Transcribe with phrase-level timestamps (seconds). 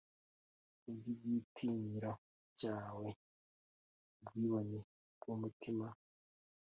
[0.79, 2.11] Ku bw igitinyiro
[2.59, 3.09] cyawe
[4.21, 4.79] ubwibone
[5.17, 5.87] bw umutima